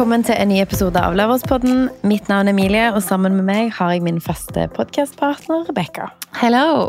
[0.00, 1.90] Velkommen til en ny episode av Loverspodden.
[2.08, 6.06] Mitt navn er Emilie, og sammen med meg har jeg min faste podkastpartner Rebekka.
[6.40, 6.86] Hello!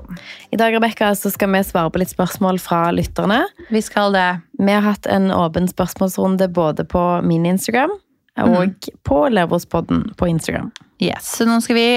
[0.48, 3.42] I dag Rebecca, så skal vi svare på litt spørsmål fra lytterne.
[3.68, 4.30] Vi skal det.
[4.56, 7.98] Vi har hatt en åpen spørsmålsrunde både på min Instagram
[8.48, 10.72] og på Leverspodden på Instagram.
[11.04, 11.88] Yes, Så nå skal vi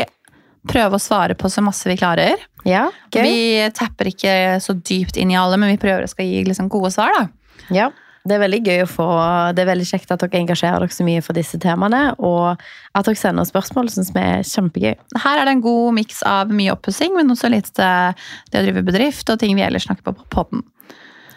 [0.67, 2.43] prøve å svare på så masse vi klarer.
[2.67, 3.23] Ja, gøy.
[3.23, 6.67] Vi tapper ikke så dypt inn i alle, men vi prøver å skal gi liksom
[6.75, 7.15] gode svar.
[7.15, 7.29] da.
[7.71, 7.93] Ja,
[8.25, 9.07] det er veldig gøy å få
[9.53, 12.55] Det er veldig kjekt at dere engasjerer dere så mye for disse temaene, og
[12.97, 14.95] at dere sender spørsmål, syns vi er kjempegøy.
[15.21, 18.65] Her er det en god miks av mye oppussing, men også litt eh, det å
[18.65, 20.65] drive bedrift og ting vi ellers snakker på på podden.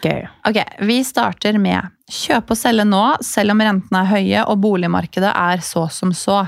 [0.00, 0.24] Gøy.
[0.48, 5.34] Ok, Vi starter med kjøpe og selge nå, selv om rentene er høye og boligmarkedet
[5.34, 6.46] er så som så.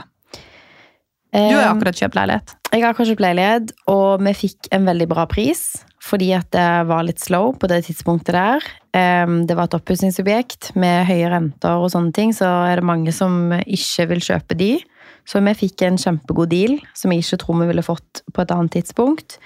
[1.31, 2.57] Du har jo akkurat kjøpt leilighet.
[2.73, 5.69] Jeg har akkurat kjøpt leilighet, og vi fikk en veldig bra pris.
[6.01, 8.65] Fordi at det var litt slow på det tidspunktet der.
[8.91, 13.53] Det var et oppussingsobjekt med høye renter og sånne ting, så er det mange som
[13.61, 14.71] ikke vil kjøpe de.
[15.29, 18.55] Så vi fikk en kjempegod deal, som jeg ikke tror vi ville fått på et
[18.55, 19.37] annet tidspunkt.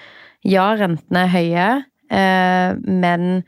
[0.45, 1.67] Ja, rentene er høye,
[2.13, 3.43] eh, men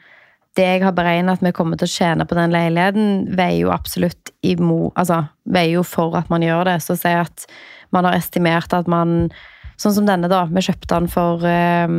[0.57, 3.73] det jeg har beregnet at vi kommer til å tjene på den leiligheten, veier jo
[3.73, 6.79] absolutt imot Altså, veier jo for at man gjør det.
[6.81, 7.45] Så si at
[7.93, 9.29] man har estimert at man
[9.77, 10.47] Sånn som denne, da.
[10.49, 11.91] Vi kjøpte den for eh,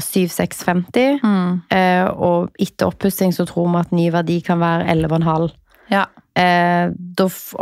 [0.00, 1.20] 7650.
[1.22, 1.60] Mm.
[1.70, 5.52] Eh, og etter oppussing så tror vi at ny verdi kan være 11,5.
[5.92, 6.06] Ja.
[6.34, 6.90] Eh,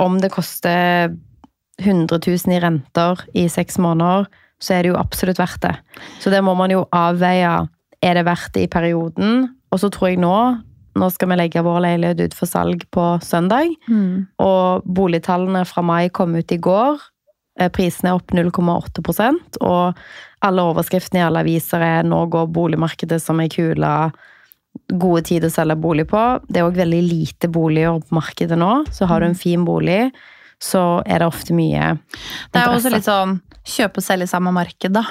[0.00, 1.12] om det koster
[1.82, 4.28] 100 000 i renter i seks måneder,
[4.62, 5.76] så er det jo absolutt verdt det.
[6.22, 7.66] Så det må man jo avveie.
[8.02, 9.48] Er det verdt det i perioden?
[9.72, 10.36] Og så tror jeg nå
[10.92, 13.70] Nå skal vi legge vår leilighet ut for salg på søndag.
[13.88, 14.26] Mm.
[14.44, 17.00] Og boligtallene fra mai kom ut i går.
[17.60, 19.94] Eh, Prisene er opp 0,8 og
[20.42, 24.12] alle overskriftene i alle aviser er 'nå går boligmarkedet som ei kule'.
[24.88, 26.40] Gode tider å selge bolig på.
[26.48, 28.86] Det er òg veldig lite boliger på markedet nå.
[28.90, 30.10] Så har du en fin bolig,
[30.58, 32.52] så er det ofte mye interesse.
[32.52, 35.04] Det er også litt sånn kjøpe og selge i samme marked, da.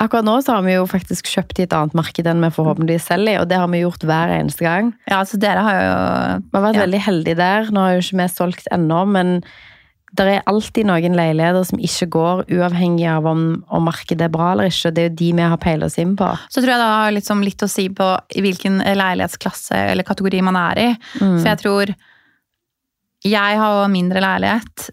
[0.00, 3.04] Akkurat nå så har vi jo faktisk kjøpt i et annet marked enn vi forhåpentligvis
[3.10, 4.94] selger i, og det har vi gjort hver eneste gang.
[5.10, 6.86] Ja, så dere har jo Vi har vært Ja.
[6.86, 7.64] veldig heldige der.
[7.70, 9.42] Nå har jo ikke vi solgt ennå, men
[10.18, 14.50] det er alltid noen leiligheter som ikke går, uavhengig av om, om markedet er bra
[14.52, 14.90] eller ikke.
[14.94, 16.28] Det er jo de vi har peilet oss inn på.
[16.50, 20.42] Så tror jeg det har liksom litt å si på i hvilken leilighetsklasse eller kategori
[20.46, 20.88] man er i.
[21.20, 21.36] Mm.
[21.36, 21.94] For jeg tror
[23.20, 24.88] Jeg har mindre leilighet.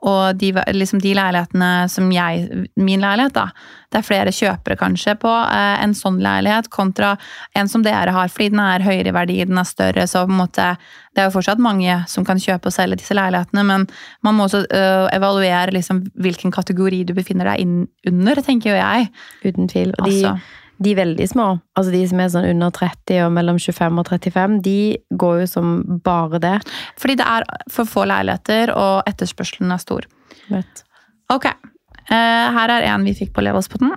[0.00, 3.50] Eh, og de, liksom de leilighetene som jeg Min leilighet, da.
[3.90, 7.16] Det er flere kjøpere kanskje på eh, en sånn leilighet kontra
[7.58, 10.32] en som dere har, fordi den er høyere i verdi, den er større, så på
[10.32, 10.76] en måte
[11.10, 13.88] Det er jo fortsatt mange som kan kjøpe og selge disse leilighetene, men
[14.22, 18.76] man må også øh, evaluere liksom hvilken kategori du befinner deg inn under, tenker jo
[18.78, 19.10] jeg.
[19.42, 19.90] Uten tvil.
[19.98, 20.59] Og de, Altså.
[20.80, 21.46] De veldig små,
[21.76, 24.76] altså de som er sånn under 30 og mellom 25 og 35, de
[25.20, 25.74] går jo som
[26.04, 26.54] bare det.
[27.00, 30.08] Fordi det er for få leiligheter, og etterspørselen er stor.
[30.48, 30.84] Vet.
[31.30, 33.92] Ok, eh, her er en vi fikk på Levåspotten.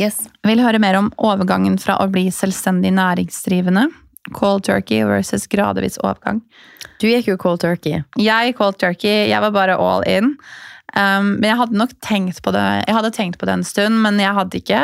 [0.00, 0.24] Yes.
[0.46, 3.86] Vil høre mer om overgangen fra å bli selvstendig næringsdrivende,
[4.36, 6.42] cold turkey versus gradvis overgang.
[7.00, 8.02] Du gikk jo cold turkey.
[8.18, 10.34] Jeg cold turkey, jeg var bare all in.
[10.96, 14.00] Um, men jeg hadde nok tenkt på det Jeg hadde tenkt på det en stund,
[14.02, 14.80] men jeg hadde ikke,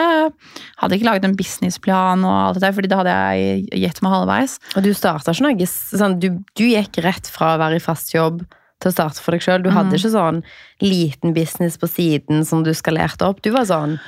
[0.79, 4.13] hadde ikke laget en businessplan, og alt det der, fordi det hadde jeg gitt meg
[4.15, 4.59] halvveis.
[4.77, 8.15] Og du starta ikke noe sånn du, du gikk rett fra å være i fast
[8.15, 8.45] jobb
[8.79, 9.63] til å starte for deg sjøl.
[9.65, 9.99] Du hadde Mhm.
[9.99, 10.43] ikke sånn
[10.85, 13.43] liten business på siden som du skalerte opp.
[13.43, 13.99] Du var sånn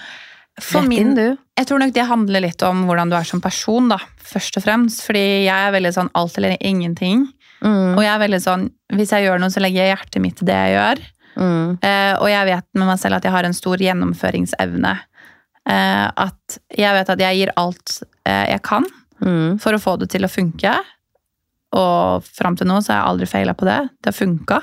[0.60, 1.14] For min.
[1.14, 4.64] Jeg tror nok det handler litt om hvordan du er som person, da, først og
[4.64, 5.02] fremst.
[5.06, 7.28] Fordi jeg er veldig sånn alt eller ingenting.
[7.62, 10.42] Mm, Og jeg er veldig sånn, hvis jeg gjør noe, så legger jeg hjertet mitt
[10.42, 10.98] i det jeg gjør.
[11.38, 14.94] Mm, Eh, og jeg vet med meg selv at jeg har en stor gjennomføringsevne.
[15.68, 18.86] Eh, at jeg vet at jeg gir alt eh, jeg kan
[19.20, 19.58] mm.
[19.62, 20.76] for å få det til å funke.
[21.76, 23.76] Og fram til nå så har jeg aldri feila på det.
[24.00, 24.60] Det har funka.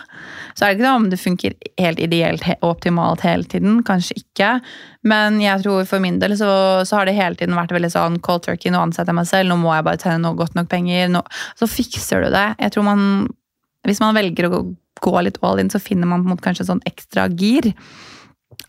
[0.58, 3.84] Så er det ikke noe om det funker helt ideelt og optimalt hele tiden.
[3.86, 4.56] Kanskje ikke.
[5.06, 6.50] Men jeg tror for min del så,
[6.88, 8.74] så har det hele tiden vært veldig sånn cold turkey.
[8.74, 11.12] Nå ansetter jeg meg selv, nå må jeg bare tjene noe godt nok penger.
[11.14, 11.22] Nå,
[11.60, 12.48] så fikser du det.
[12.64, 13.06] Jeg tror man,
[13.86, 14.64] Hvis man velger å
[15.02, 17.74] gå, litt all in, så finner man på en måte kanskje sånn ekstra gir.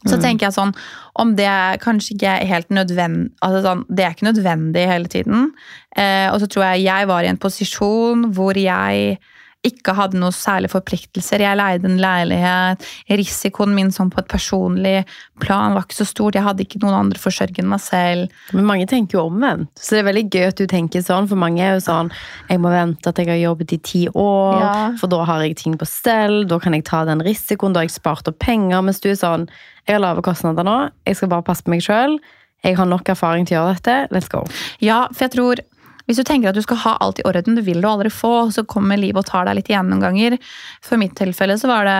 [0.06, 0.22] Så Mm.
[0.22, 0.74] tenker jeg sånn,
[1.16, 5.52] om det kanskje ikke er helt nødvendig altså sånn, Det er ikke nødvendig hele tiden.
[5.96, 9.18] Eh, og så tror jeg jeg var i en posisjon hvor jeg
[9.68, 11.42] ikke hadde noe særlig forpliktelser.
[11.42, 12.84] Jeg leide en leilighet.
[13.10, 14.96] Risikoen min sånn på et personlig
[15.42, 16.36] plan var ikke så stort.
[16.38, 18.36] Jeg hadde ikke noen andre forsørgende enn meg selv.
[18.56, 19.72] Men mange tenker jo omvendt.
[19.78, 22.10] Så det er veldig gøy at du tenker sånn, for mange er jo sånn
[22.48, 24.92] Jeg må vente at jeg har jobbet i ti år, Ja.
[25.00, 27.86] for da har jeg ting på stell, da kan jeg ta den risikoen, da har
[27.88, 28.82] jeg spart opp penger.
[28.82, 29.48] Mens du er sånn
[29.86, 32.18] Jeg har lave kostnader nå, jeg skal bare passe på meg sjøl.
[32.64, 34.08] Jeg har nok erfaring til å gjøre dette.
[34.10, 34.40] Let's go.
[34.80, 35.60] Ja, for jeg tror
[36.06, 38.48] hvis du tenker at du skal ha alt i orden, det vil du aldri få,
[38.54, 40.38] så kommer livet og tar deg litt igjen noen ganger.
[40.84, 41.98] For mitt tilfelle så var det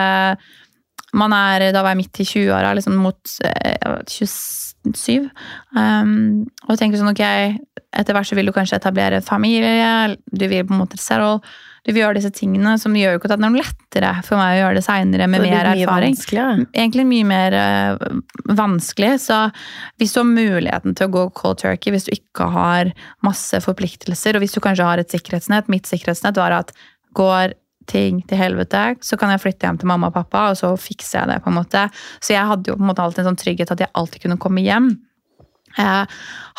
[1.17, 5.29] man er, Da var jeg midt i 20-åra, liksom mot eh, vet, 27.
[5.75, 7.23] Um, og tenker sånn, ok,
[7.95, 11.39] etter hvert så vil du kanskje etablere familie, du vil på en måte settle,
[11.87, 14.35] du vil gjøre disse tingene som gjør jo ikke at det er noe lettere for
[14.39, 16.17] meg å gjøre det seinere med Det mer erfaring
[16.75, 18.17] egentlig mye mer uh,
[18.59, 19.13] vanskelig.
[19.23, 19.37] Så
[19.95, 22.91] hvis du har muligheten til å gå cold turkey, hvis du ikke har
[23.23, 26.75] masse forpliktelser, og hvis du kanskje har et sikkerhetsnett Mitt sikkerhetsnett var at
[27.15, 27.55] går
[27.87, 31.21] ting til helvete, så kan jeg flytte hjem til mamma og pappa, og så fikser
[31.21, 31.41] jeg det.
[31.45, 31.87] på en måte.
[32.19, 34.41] Så jeg hadde jo på en måte alltid en sånn trygghet at jeg alltid kunne
[34.43, 34.91] komme hjem.
[35.77, 36.03] Eh,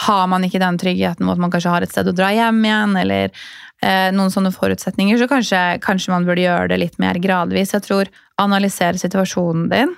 [0.09, 2.61] har man ikke den tryggheten med at man kanskje har et sted å dra hjem
[2.65, 3.33] igjen, eller
[3.79, 7.77] noen sånne forutsetninger, så kanskje, kanskje man burde gjøre det litt mer gradvis.
[7.77, 8.11] Jeg tror
[8.43, 9.95] analysere situasjonen din,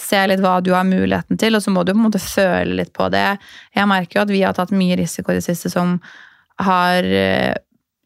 [0.00, 2.78] se litt hva du har muligheten til, og så må du på en måte føle
[2.80, 3.38] litt på det.
[3.76, 5.98] Jeg merker jo at vi har tatt mye risiko i det siste som
[6.64, 7.56] har eh,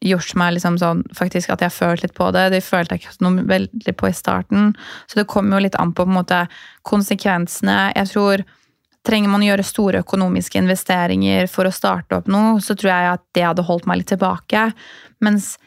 [0.03, 2.49] gjort meg liksom sånn, faktisk at jeg har følt litt på det.
[2.53, 4.73] Det følte jeg ikke noe veldig på i starten.
[5.07, 6.43] Så det kommer jo litt an på, på en måte,
[6.87, 7.93] konsekvensene.
[7.95, 8.43] Jeg tror
[9.03, 13.11] Trenger man å gjøre store økonomiske investeringer for å starte opp noe, så tror jeg
[13.17, 14.69] at det hadde holdt meg litt tilbake.
[15.23, 15.57] Mens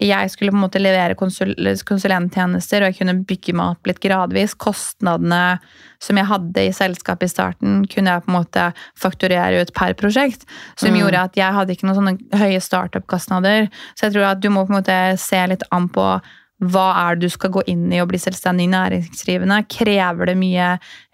[0.00, 1.52] jeg skulle på en måte levere konsul
[1.84, 4.54] konsulenttjenester, og jeg kunne bygge meg opp litt gradvis.
[4.56, 5.58] Kostnadene
[6.02, 8.64] som jeg hadde i selskapet i starten, kunne jeg på en måte
[8.98, 10.46] fakturere ut per prosjekt.
[10.76, 11.00] Som Mm.
[11.00, 13.68] gjorde at jeg hadde ikke noen sånne høye startup-kostnader.
[13.94, 16.20] Så jeg tror at du må på en måte se litt an på
[16.62, 19.56] hva er det du skal gå inn i og bli selvstendig næringsdrivende?
[19.72, 20.68] Krever det mye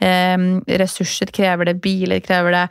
[0.05, 0.45] eh,
[0.83, 1.33] ressurser?
[1.33, 2.21] Krever det biler?
[2.21, 2.65] Krever det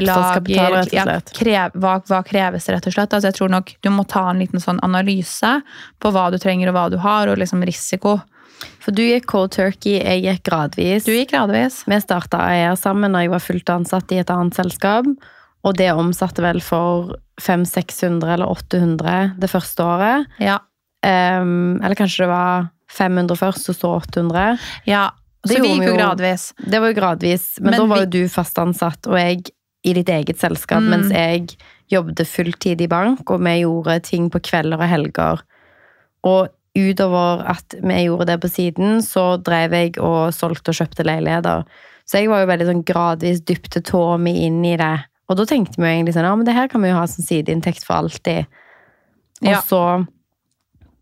[0.00, 0.40] lager?
[0.72, 1.32] rett og Ja, slett.
[1.36, 3.12] krev, hva, hva kreves det, rett og slett?
[3.18, 5.54] Altså, jeg tror nok du må ta en liten sånn analyse
[6.00, 8.16] på hva du trenger og hva du har, og liksom risiko.
[8.82, 11.04] For du gikk cold turkey, jeg gikk gradvis.
[11.04, 11.80] Du gikk gradvis.
[11.90, 15.06] Vi starta AER sammen da jeg var fullt ansatt i et annet selskap.
[15.62, 17.12] Og det omsatte vel for
[17.42, 20.26] 500-600 eller 800 det første året.
[20.42, 20.58] Ja.
[21.02, 24.58] Ehm, eller kanskje det var 500 først, og så 800.
[24.86, 25.10] ja.
[25.44, 26.52] Det Så vi gikk jo gradvis.
[26.70, 29.50] Det var jo gradvis, men, Men da var vi- jo du fast ansatt, og jeg
[29.84, 30.88] i ditt eget selskap, Mm.
[30.90, 31.56] mens jeg
[31.90, 35.40] jobbet fulltid i bank, og vi gjorde ting på kvelder og helger.
[36.22, 41.04] Og utover at vi gjorde det på siden, så drev jeg og solgte og kjøpte
[41.04, 41.64] leiligheter.
[42.06, 45.04] Så jeg var jo veldig sånn gradvis dypte tåa mi inn i det.
[45.28, 47.06] Og da tenkte vi jo egentlig sånn, ja, men det her kan vi jo ha
[47.06, 48.46] som sideinntekt for alltid.
[49.42, 49.60] Og Ja.
[49.60, 50.06] så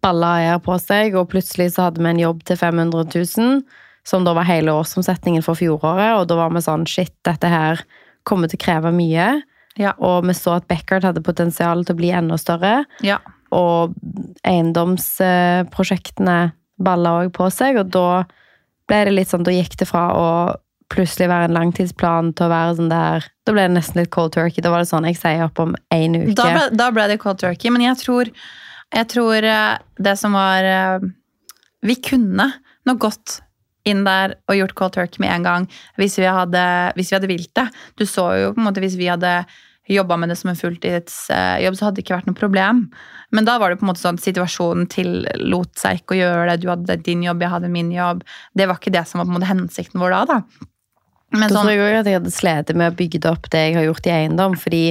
[0.03, 3.63] balla jeg på seg, og plutselig så hadde vi en jobb til 500 000,
[4.09, 7.83] som da var hele årsomsetningen for fjoråret, og da var vi sånn, shit, dette her
[8.25, 9.43] kommer til å kreve mye.
[9.79, 9.93] Ja.
[10.03, 13.19] Og vi så at Beckard hadde potensial til å bli enda større, Ja.
[13.53, 13.95] og
[14.49, 16.39] eiendomsprosjektene
[16.81, 18.25] balla òg på seg, og da
[18.89, 20.27] ble det litt sånn, da gikk det fra å
[20.91, 24.33] plutselig være en langtidsplan til å være sånn der Da ble det nesten litt cold
[24.35, 24.61] turkey.
[24.65, 26.35] Da var det sånn jeg sier opp om én uke.
[26.35, 28.31] Da ble, da ble det cold turkey, men jeg tror,
[28.91, 31.09] jeg tror eh, det som var eh,
[31.87, 32.51] Vi kunne
[32.87, 33.41] nå gått
[33.89, 35.67] inn der og gjort cold turkey med en gang
[35.97, 36.63] hvis vi hadde,
[36.99, 37.67] hvis vi hadde vilt det.
[37.97, 39.41] Du så jo på en måte hvis vi hadde
[39.91, 42.83] jobba med det som en fulltidsjobb, så hadde det ikke vært noe problem.
[43.35, 46.61] Men da var det på en måte sånn situasjonen tillot seg ikke å gjøre det.
[46.63, 48.23] Du hadde din jobb, jeg hadde min jobb.
[48.55, 50.21] Det var ikke det som var på en måte hensikten vår da.
[50.31, 50.69] da.
[51.35, 53.65] Men Da sånn, tror jeg òg at jeg hadde slitt med å bygge opp det
[53.65, 54.57] jeg har gjort i eiendom.
[54.61, 54.85] Fordi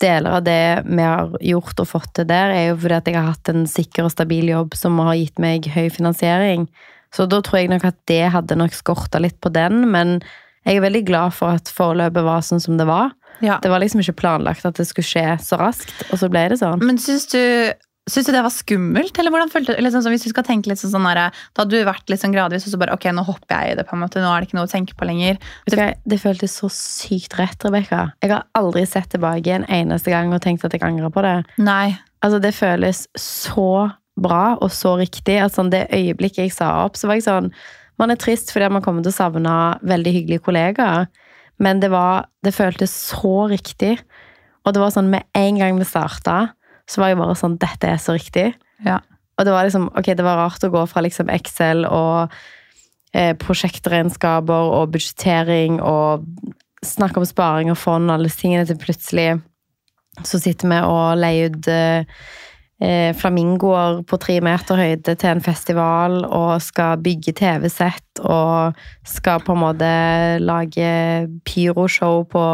[0.00, 3.18] deler av det vi har gjort og fått til der, er jo fordi at jeg
[3.18, 6.66] har hatt en sikker og stabil jobb som har gitt meg høy finansiering.
[7.12, 10.20] Så da tror jeg nok at det hadde nok skorta litt på den, men
[10.64, 13.12] jeg er veldig glad for at forløpet var sånn som det var.
[13.42, 13.58] ja.
[13.62, 16.60] Det var liksom ikke planlagt at det skulle skje så raskt, og så ble det
[16.62, 16.82] sånn.
[16.84, 17.42] Men syns du,
[18.10, 19.18] syns du det var skummelt?
[19.18, 21.78] Eller hvordan følte du, liksom, Hvis du skal tenke litt sånn, sånn der, Da hadde
[21.78, 23.86] du vært litt sånn gradvis, og så bare ok, nå hopper jeg i det.
[23.88, 25.38] på en måte, Nå er det ikke noe å tenke på lenger.
[25.68, 28.12] Det føltes så sykt rett, Rebekka.
[28.22, 31.36] Jeg har aldri sett tilbake en eneste gang og tenkt at jeg angrer på det.
[31.58, 31.98] Nei.
[32.22, 35.38] Altså, det føles så bra og så riktig.
[35.40, 37.52] at sånn, Det øyeblikket jeg sa opp, så var jeg sånn
[37.98, 41.06] Man er trist fordi man kommer til å savne veldig hyggelige kollegaer,
[41.60, 43.98] men det var Det føltes så riktig.
[44.64, 46.52] Og det var sånn med en gang vi starta,
[46.92, 48.50] så var jeg bare sånn Dette er så riktig.
[48.84, 48.98] Ja.
[49.38, 52.34] Og det var liksom Ok, det var rart å gå fra liksom Excel og
[53.16, 56.28] eh, prosjektregnskaper og budsjettering og
[56.84, 59.30] snakke om sparing og fond og alle disse tingene til plutselig
[60.26, 62.04] så sitter vi og leier ut eh,
[62.84, 69.40] eh, flamingoer på tre meter høyde til en festival og skal bygge TV-sett og skal
[69.44, 69.92] på en måte
[70.42, 70.92] lage
[71.48, 72.44] pyroshow på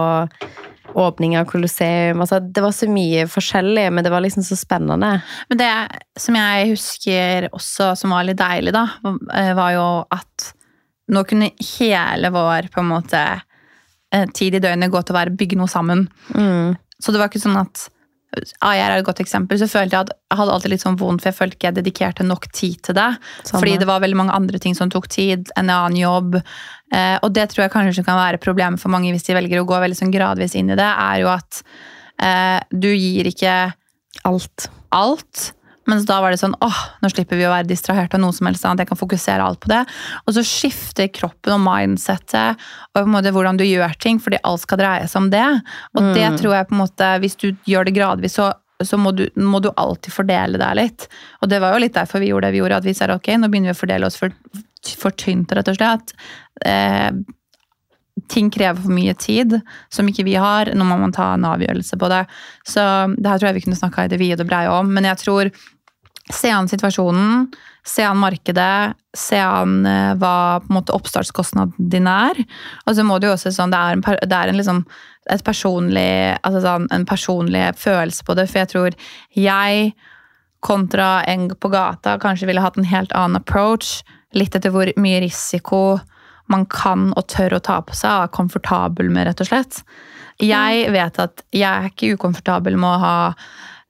[0.95, 2.21] åpning av Colosseum.
[2.21, 5.19] Altså, det var så mye forskjellig, men det var liksom så spennende.
[5.51, 5.73] Men det
[6.21, 8.87] som jeg husker også som var litt deilig, da,
[9.35, 10.49] eh, var jo at
[11.13, 13.21] nå kunne hele vår på en måte
[14.13, 16.07] eh, tid i døgnet gå til å være bygge noe sammen.
[16.35, 16.77] Mm.
[16.99, 17.89] Så det var ikke sånn at
[18.37, 21.23] AIR er et godt eksempel, så følte jeg at jeg hadde alltid litt sånn vondt,
[21.23, 23.09] for jeg følte ikke jeg dedikerte nok tid til det.
[23.41, 23.63] Samme.
[23.63, 26.37] Fordi det var veldig mange andre ting som tok tid, en annen jobb.
[26.37, 29.69] Eh, og det tror jeg kanskje kan være problemet for mange hvis de velger å
[29.69, 31.63] gå veldig sånn gradvis inn i det, er jo at
[32.21, 33.59] eh, du gir ikke
[34.27, 34.69] Alt.
[34.91, 35.53] alt.
[35.89, 38.49] Mens da var det sånn åh, nå slipper vi å være distrahert av noe som
[38.49, 38.85] helst annet.
[38.85, 39.81] Jeg kan fokusere alt på det.
[40.27, 42.61] Og så skifter kroppen og mindsettet
[42.93, 45.47] og på en måte hvordan du gjør ting, fordi alt skal dreie seg om det.
[45.97, 48.51] Og det tror jeg på en måte, hvis du gjør det gradvis, så,
[48.85, 51.09] så må, du, må du alltid fordele deg litt.
[51.41, 53.33] Og det var jo litt derfor vi gjorde det vi gjorde, at vi sa ok,
[53.41, 54.37] nå begynner vi å fordele oss for,
[54.93, 56.15] for tynt, rett og slett.
[56.69, 57.11] Eh,
[58.29, 59.61] ting krever for mye tid
[59.95, 60.69] som ikke vi har.
[60.75, 62.23] Nå må man ta en avgjørelse på det.
[62.67, 62.85] Så
[63.17, 64.91] det her tror jeg vi kunne snakka i det vide og breie om.
[64.93, 65.53] Men jeg tror
[66.33, 67.47] Se an situasjonen,
[67.87, 72.37] se an markedet, se an eh, hva på en måte oppstartskostnaden din er.
[72.85, 74.85] Og så må du jo også sånn, Det er en, det er en liksom
[75.29, 78.49] et personlig, altså sånn, en personlig følelse på det.
[78.51, 78.99] For jeg tror
[79.37, 79.91] jeg
[80.65, 84.01] kontra en på gata kanskje ville hatt en helt annen approach.
[84.37, 86.01] Litt etter hvor mye risiko
[86.49, 89.83] man kan og tør å ta på seg og er komfortabel med, rett og slett.
[90.41, 93.17] Jeg vet at jeg er ikke ukomfortabel med å ha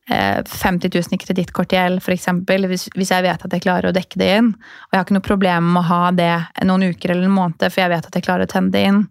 [0.08, 2.26] 50 000 i kredittkortgjeld, f.eks.
[2.68, 4.52] Hvis, hvis jeg vet at jeg klarer å dekke det inn.
[4.56, 6.32] Og jeg har ikke noe problem med å ha det
[6.64, 9.02] noen uker eller en måned, for jeg vet at jeg klarer å tenne det inn.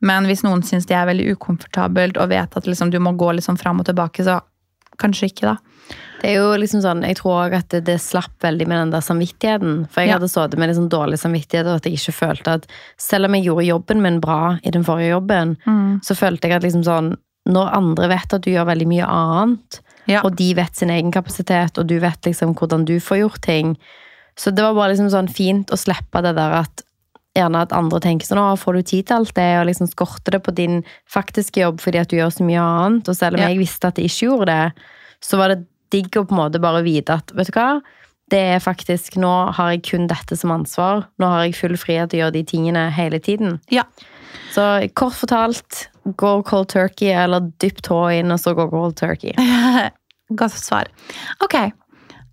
[0.00, 3.32] Men hvis noen syns det er veldig ukomfortabelt og vet at liksom, du må gå
[3.36, 4.38] liksom fram og tilbake, så
[5.00, 5.56] kanskje ikke, da.
[6.20, 8.90] Det er jo liksom sånn, Jeg tror også at det, det slapp veldig med den
[8.92, 9.86] der samvittigheten.
[9.90, 10.18] For jeg Ja.
[10.18, 12.66] hadde sittet med liksom dårlig samvittighet, og at jeg ikke følte at
[13.00, 15.56] Selv om jeg gjorde jobben min bra i den forrige jobben,
[16.04, 17.16] så følte jeg at liksom sånn
[17.48, 20.22] Når andre vet at du gjør veldig mye annet, Ja.
[20.24, 23.76] og de vet sin egen kapasitet, og du vet liksom hvordan du får gjort ting
[24.36, 26.82] Så det var bare liksom sånn fint å slippe det der at
[27.36, 30.32] Gjerne at andre tenker sånn, å, får du tid til alt det, og liksom skorter
[30.34, 33.40] det på din faktiske jobb fordi at du gjør så mye annet, og selv om
[33.44, 33.48] Ja.
[33.52, 34.72] jeg visste at jeg ikke gjorde det,
[35.22, 37.80] så var det digg å på en måte bare vite at, vet du hva,
[38.30, 42.10] det er faktisk, nå har jeg kun dette som ansvar, nå har jeg full frihet
[42.10, 43.60] til å gjøre de tingene hele tiden.
[43.70, 43.84] Ja.
[44.54, 44.64] Så
[44.98, 49.34] kort fortalt, gå cold turkey, eller dypp tåa inn, og så gå cold turkey.
[50.40, 50.90] Godt svar.
[51.44, 51.56] Ok.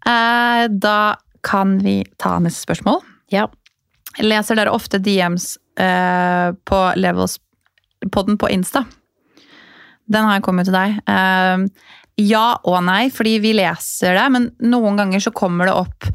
[0.07, 0.99] Eh, da
[1.45, 3.01] kan vi ta neste spørsmål.
[3.33, 3.47] Ja.
[4.21, 8.85] Leser dere ofte DMs eh, på Levels-podden på Insta?
[10.07, 10.99] Den har jeg kommet til deg.
[11.05, 16.07] Eh, ja og nei, fordi vi leser det, men noen ganger så kommer det opp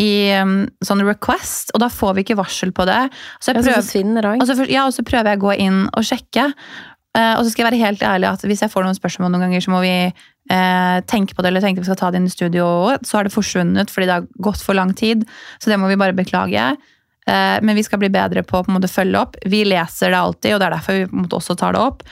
[0.00, 0.10] i
[0.42, 2.98] um, sånn request, og da får vi ikke varsel på det.
[3.40, 3.88] Så jeg prøver, det
[4.42, 6.50] og så, for- ja, og så prøver jeg å gå inn og sjekke.
[7.16, 9.46] Uh, og så skal jeg være helt ærlig at hvis jeg får noen spørsmål noen
[9.46, 12.28] ganger, så må vi uh, tenke på det, eller tenke vi skal ta det inn
[12.28, 12.66] i studio.
[13.00, 15.24] Så har det forsvunnet fordi det har gått for lang tid.
[15.62, 16.74] Så det må vi bare beklage.
[17.26, 19.36] Eh, men vi skal bli bedre på å følge opp.
[19.44, 22.02] Vi leser det alltid, og det er derfor vi også tar det opp.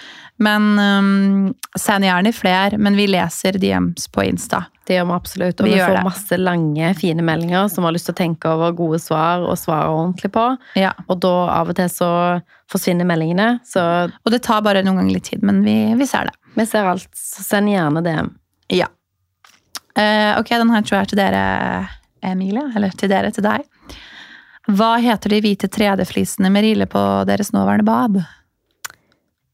[0.42, 4.64] Men um, Send gjerne flere, men vi leser DMs på Insta.
[4.84, 5.60] Det gjør vi absolutt.
[5.60, 6.02] Og Vi vi, får det.
[6.04, 9.92] masse lange, fine meldinger som har lyst til å tenke over gode svar og svare
[9.94, 10.48] ordentlig på.
[10.76, 10.90] Ja.
[11.06, 12.10] Og da av og til så
[12.70, 13.60] forsvinner meldingene.
[13.64, 13.80] Så
[14.10, 16.34] Og det tar bare noen ganger litt tid, men vi, vi ser det.
[16.58, 17.08] vi ser alt.
[17.16, 18.34] Så send gjerne DM.
[18.74, 18.90] Ja.
[19.94, 21.44] Uh, ok, den her tror jeg er til dere,
[22.26, 22.66] Emilie.
[22.74, 23.64] Eller til dere, til deg.
[24.64, 28.20] Hva heter de hvite 3D-flisene med rille på deres nåværende bad?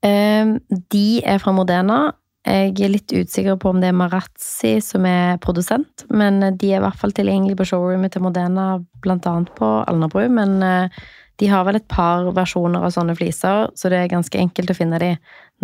[0.07, 0.57] Eh,
[0.95, 2.01] de er fra Modena.
[2.47, 6.79] Jeg er litt usikker på om det er Marazzi som er produsent, men de er
[6.79, 10.25] i hvert fall tilgjengelig på showroomet til Modena, annet på Alnabru.
[10.33, 11.03] Men eh,
[11.43, 14.79] de har vel et par versjoner av sånne fliser, så det er ganske enkelt å
[14.79, 15.15] finne de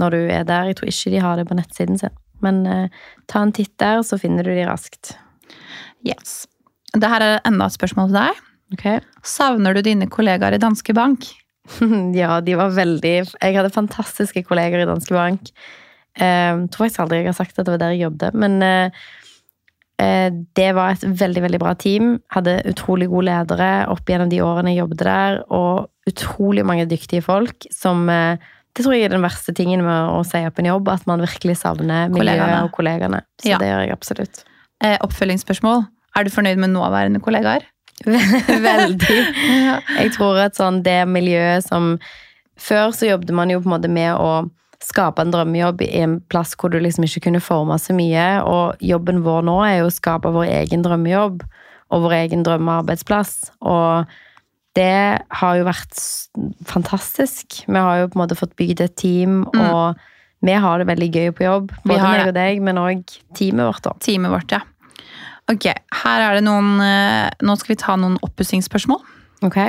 [0.01, 0.69] når du er der.
[0.69, 2.19] Jeg tror ikke de har det på nettsiden sin.
[2.45, 3.01] Men eh,
[3.31, 5.15] ta en titt der, så finner du de raskt.
[6.05, 6.45] Yes.
[6.93, 8.45] Det her er enda et spørsmål til deg.
[8.75, 8.87] Ok?
[9.27, 11.29] Savner du dine kollegaer i Danske Bank?
[12.15, 15.51] Ja, de var veldig Jeg hadde fantastiske kolleger i Danske Bank.
[16.17, 18.91] Eh, tror faktisk aldri jeg har sagt at det var der jeg jobbet, men eh,
[20.01, 22.15] eh, det var et veldig, veldig bra team.
[22.33, 27.25] Hadde utrolig gode ledere opp gjennom de årene jeg jobbet der, og utrolig mange dyktige
[27.27, 28.39] folk som eh,
[28.77, 31.23] Det tror jeg er den verste tingen med å si opp en jobb, at man
[31.25, 32.65] virkelig savner miljøet Kollegaene.
[32.67, 33.23] og kollegene.
[33.41, 33.59] Så Ja.
[33.59, 34.43] det gjør jeg absolutt.
[34.85, 35.87] Eh, oppfølgingsspørsmål.
[36.17, 37.65] Er du fornøyd med nåværende kollegaer?
[38.05, 39.19] Veldig.
[40.01, 41.97] Jeg tror at sånn det miljøet som
[42.61, 44.47] Før så jobbet man jo på en måte med å
[44.81, 48.81] skape en drømmejobb i en plass hvor du liksom ikke kunne forme så mye, og
[48.85, 51.43] jobben vår nå er jo å skape vår egen drømmejobb
[51.93, 53.35] og vår egen drømmearbeidsplass.
[53.61, 54.09] Og
[54.77, 56.01] det har jo vært
[56.69, 57.63] fantastisk.
[57.67, 60.01] Vi har jo på en måte fått bygd et team, og
[60.45, 61.73] vi har det veldig gøy på jobb.
[61.85, 63.05] Både meg og deg, men òg
[63.37, 63.85] teamet vårt.
[63.87, 63.95] da.
[64.05, 64.61] Teamet vårt, ja.
[65.53, 65.69] Ok,
[66.03, 69.03] her er det noen eh, Nå skal vi ta noen oppussingsspørsmål.
[69.47, 69.61] Ok?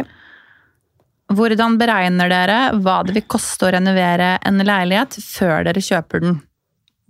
[1.37, 6.37] Hvordan beregner dere hva det vil koste å renovere en leilighet før dere kjøper den?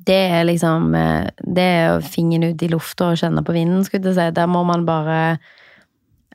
[0.08, 4.12] det er liksom eh, Det er fingeren ut i lufta og kjenne på vinden, skulle
[4.12, 4.36] jeg si.
[4.36, 5.38] Der må man bare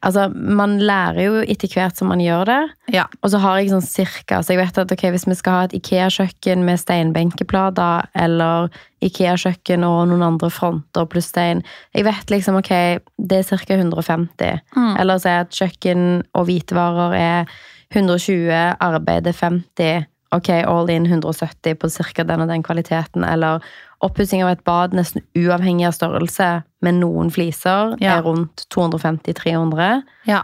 [0.03, 2.61] Altså, man lærer jo etter hvert som man gjør det.
[2.95, 3.05] Ja.
[3.23, 5.67] Og så har jeg sånn cirka Så jeg vet at ok, hvis vi skal ha
[5.69, 8.73] et Ikea-kjøkken med steinbenkeplater, eller
[9.05, 11.63] Ikea-kjøkken og noen andre fronter pluss stein
[11.95, 12.73] Jeg vet liksom ok,
[13.19, 13.77] det er ca.
[13.79, 14.63] 150.
[14.75, 14.95] Mm.
[14.99, 17.55] Eller si at kjøkken og hvitevarer er
[17.93, 20.09] 120, arbeid er 50.
[20.33, 22.25] Ok, all in 170 på ca.
[22.25, 23.25] den og den kvaliteten.
[23.29, 23.61] Eller
[24.03, 28.19] oppussing av et bad nesten uavhengig av størrelse, med noen fliser, Ja.
[28.19, 30.03] er rundt 250-300.
[30.27, 30.43] ja.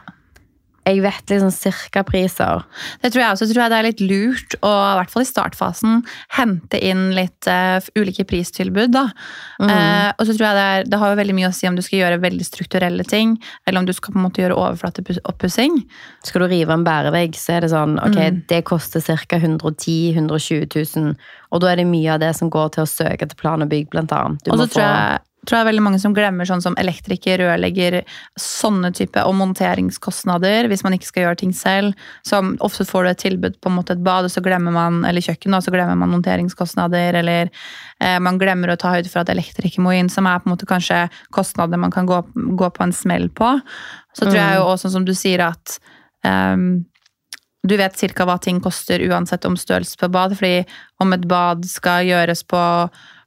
[0.89, 2.65] Jeg vet liksom cirka priser.
[3.03, 3.47] Det tror jeg også.
[3.49, 5.99] Jeg tror det er litt lurt å, i hvert fall i startfasen,
[6.39, 8.95] hente inn litt uh, ulike pristilbud.
[8.97, 9.05] da.
[9.61, 9.69] Mm.
[9.69, 11.77] Uh, og så tror jeg det, er, det har jo veldig mye å si om
[11.77, 15.79] du skal gjøre veldig strukturelle ting, eller om du skal på en måte gjøre overflateoppussing.
[16.27, 18.43] Skal du rive en bærevegg, så er det sånn ok, Mm.
[18.51, 19.37] det koster ca.
[19.39, 20.67] 110 120
[20.97, 21.15] 000.
[21.53, 23.71] Og da er det mye av det som går til å søke til plan og
[23.71, 24.43] bygg, blant annet.
[24.45, 28.03] Du Og så tror jeg, tror jeg veldig mange som glemmer sånn som elektriker, rørlegger,
[28.39, 31.97] sånne type, og monteringskostnader, hvis man ikke skal gjøre ting selv.
[32.27, 34.29] Som ofte får du et tilbud på en måte et bad,
[34.69, 39.09] man, eller kjøkken, og så glemmer man monteringskostnader, eller eh, man glemmer å ta høyde
[39.09, 42.21] for at elektriker må inn, som er på en måte kanskje kostnader man kan gå,
[42.35, 43.57] gå på en smell på.
[44.13, 45.79] Så tror jeg jo også, som du sier, at
[46.27, 46.85] um,
[47.69, 50.65] du vet cirka hva ting koster uansett om størrelse på bad, fordi
[51.03, 52.61] om et bad skal gjøres på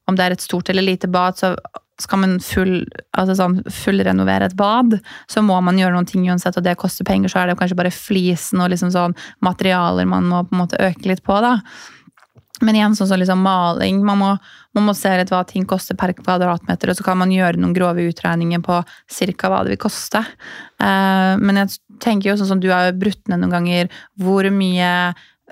[0.10, 1.54] om det er et stort eller lite bad, så
[2.01, 2.81] skal man full,
[3.17, 4.98] altså sånn, fullrenovere et bad,
[5.31, 7.79] så må man gjøre noen ting uansett, og det koster penger, så er det kanskje
[7.79, 11.60] bare flisen og liksom sånn materialer man må på en måte øke litt på, da.
[12.62, 14.31] Men igjen, sånn som liksom maling, man må,
[14.77, 17.74] man må se litt hva ting koster per kvadratmeter, og så kan man gjøre noen
[17.74, 20.22] grove utregninger på cirka hva det vil koste.
[20.81, 24.92] Uh, men jeg tenker jo sånn som du har brutt ned noen ganger, hvor mye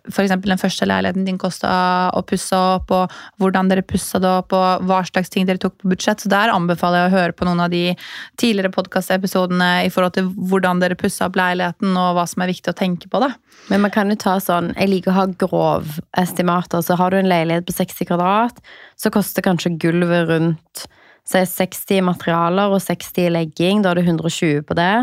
[0.07, 1.71] eksempel den første leiligheten din kosta
[2.15, 5.77] å pusse opp, og hvordan dere pussa det opp, og hva slags ting dere tok
[5.79, 6.23] på budsjett.
[6.23, 7.95] Så der anbefaler jeg å høre på noen av de
[8.39, 12.73] tidligere podkastepisodene i forhold til hvordan dere pussa opp leiligheten, og hva som er viktig
[12.73, 13.23] å tenke på.
[13.23, 13.33] da.
[13.69, 16.81] Men man kan jo ta sånn Jeg liker å ha grov estimater.
[16.85, 18.63] Så har du en leilighet på 60 kvadrat,
[18.97, 20.87] så koster kanskje gulvet rundt
[21.29, 23.83] så er 60 materialer og 60 i legging.
[23.83, 24.93] Da er det 120 på det.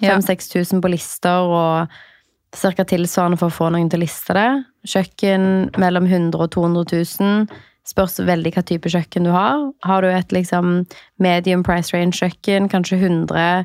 [0.00, 0.16] Ja.
[0.16, 2.00] 5000-6000 på lister og
[2.56, 2.84] ca.
[2.84, 4.48] tilsvarende for å få noen til å liste det.
[4.90, 5.44] Kjøkken
[5.78, 7.60] mellom 100 og 200 000.
[7.86, 9.70] Spørs veldig hva type kjøkken du har.
[9.86, 10.84] Har du et liksom
[11.18, 13.64] medium price range-kjøkken, kanskje 100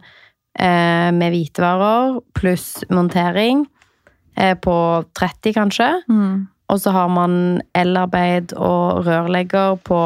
[0.59, 3.65] eh, med hvitevarer pluss montering
[4.37, 4.77] eh, på
[5.19, 5.89] 30, kanskje.
[6.73, 9.99] Og så har man elarbeid og rørlegger på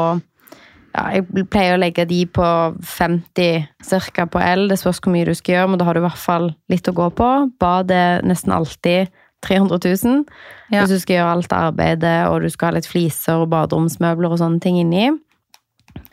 [0.90, 2.46] ja, Jeg pleier å legge de på
[2.82, 3.68] 50
[4.14, 4.26] ca.
[4.26, 4.68] på el.
[4.70, 6.90] Det spørs hvor mye du skal gjøre, men da har du i hvert fall litt
[6.90, 7.30] å gå på.
[7.62, 9.10] Bad er nesten alltid
[9.46, 10.22] 300 000.
[10.70, 10.82] Ja.
[10.82, 14.40] Hvis du skal gjøre alt arbeidet, og du skal ha litt fliser og baderomsmøbler og
[14.42, 15.10] sånne ting inni.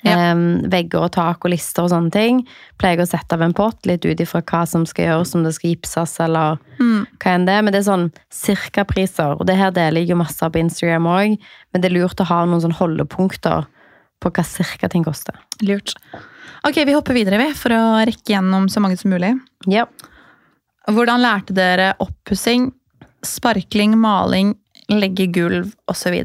[0.05, 0.31] Ja.
[0.31, 2.43] Um, vegger og tak og lister og sånne ting.
[2.81, 5.55] Pleier å sette av en pott, litt ut ifra hva som skal gjøres, om det
[5.57, 7.57] skal gipses eller hva enn det.
[7.65, 11.41] Men det er sånn cirka-priser, og det her deler jeg jo masse på Instagram òg.
[11.73, 13.65] Men det er lurt å ha noen sånn holdepunkter
[14.23, 15.37] på hva cirka ting koster.
[15.65, 15.93] Lurt.
[16.67, 19.35] Ok, vi hopper videre, vi, for å rekke gjennom så mange som mulig.
[19.69, 19.85] Ja.
[20.87, 22.71] Hvordan lærte dere oppussing,
[23.25, 24.55] sparkling, maling,
[24.91, 26.17] legge gulv osv.?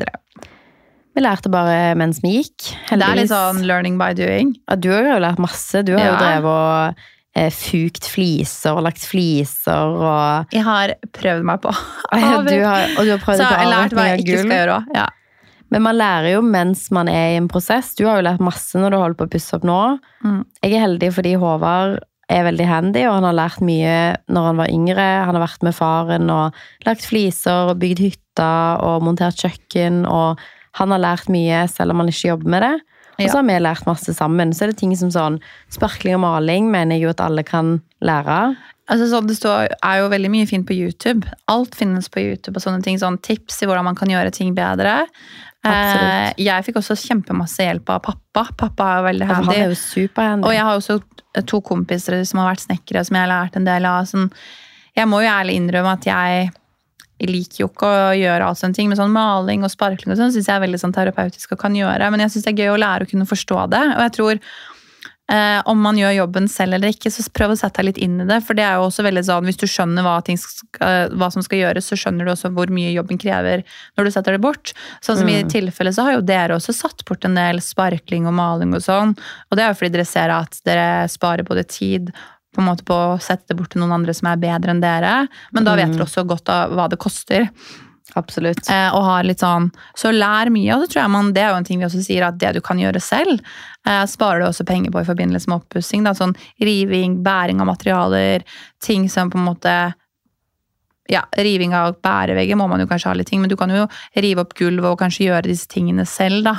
[1.12, 2.70] Vi lærte bare mens vi gikk.
[2.88, 4.55] Det er litt sånn learning by doing.
[4.70, 5.83] Ja, du har jo lært masse.
[5.85, 7.02] Du har jo drevet og
[7.37, 11.74] eh, fugt fliser og lagt fliser og Jeg har prøvd meg på.
[12.48, 14.78] du har, Og du har prøvd så jeg har lært hva jeg ikke skal gjøre
[14.78, 14.94] òg.
[14.96, 15.11] Ja.
[15.72, 17.94] Men man lærer jo mens man er i en prosess.
[17.96, 19.80] Du har jo lært masse når du holder på å pusse opp nå.
[20.24, 20.40] Mm.
[20.61, 22.00] Jeg er heldig fordi Håvard
[22.32, 23.96] er veldig handy, og han har lært mye
[24.32, 25.06] når han var yngre.
[25.26, 30.04] Han har vært med faren og lagt fliser og bygd hytter og montert kjøkken.
[30.08, 30.40] og
[30.80, 32.74] han har lært mye selv om han ikke jobber med det.
[33.20, 34.54] Og så har vi lært masse sammen.
[34.56, 35.38] Så er det ting som sånn
[35.72, 38.38] sparkling og maling mener jeg jo at alle kan lære.
[38.90, 41.28] Altså, sånn, det står, er jo veldig mye fint på YouTube.
[41.52, 42.56] Alt finnes på YouTube.
[42.56, 45.04] og sånne ting, sånn Tips i hvordan man kan gjøre ting bedre.
[45.62, 46.40] Eh, Absolutt.
[46.42, 48.48] jeg fikk også kjempemasse hjelp av pappa.
[48.59, 49.59] Pappa er veldig handy.
[50.18, 50.48] er jo.
[50.48, 50.96] Og jeg har også
[51.46, 54.09] to kompiser som har vært snekkere, som jeg har lært en del av.
[54.11, 54.27] Sånn,
[54.98, 56.51] jeg må jo ærlig innrømme at jeg
[57.22, 60.33] liker jo ikke å gjøre alt sånne ting, men sånn maling og sparkling og sånn
[60.35, 62.11] syns jeg er veldig sånn terapeutisk og kan gjøre.
[62.11, 63.83] Men jeg syns det er gøy å lære å kunne forstå det.
[63.94, 64.40] Og jeg tror
[65.30, 68.18] eh, om man gjør jobben selv eller ikke, så prøv å sette deg litt inn
[68.24, 68.40] i det.
[68.46, 71.44] For det er jo også veldig sånn, hvis du skjønner hva, ting skal, hva som
[71.44, 73.64] skal gjøres, så skjønner du også hvor mye jobben krever
[73.98, 74.74] når du setter det bort.
[75.04, 78.37] Sånn som i tilfelle så har jo dere også satt bort en del sparkling og
[78.38, 79.16] maling og sånn.
[79.50, 82.12] Og det er jo fordi dere ser at dere sparer både tid
[82.52, 84.82] på en måte på å sette det bort til noen andre som er bedre enn
[84.82, 85.14] dere.
[85.56, 87.48] Men da vet dere også godt hva det koster.
[88.18, 88.68] Absolutt.
[88.68, 91.50] Eh, og har litt sånn, Så lær mye, og så tror jeg man, det er
[91.50, 93.40] jo en ting vi også sier, at det du kan gjøre selv,
[93.86, 96.04] eh, sparer du også penger på i forbindelse med oppussing.
[96.04, 98.42] Sånn riving, bæring av materialer,
[98.80, 99.94] ting som på en måte
[101.10, 103.88] ja, Riving av bærevegger må man jo kanskje ha litt ting, men du kan jo
[104.16, 106.54] rive opp gulvet og kanskje gjøre disse tingene selv, da.